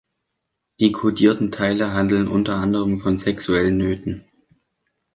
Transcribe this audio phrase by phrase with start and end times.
[0.79, 4.25] Die kodierten Teile handeln unter anderem von sexuellen Nöten.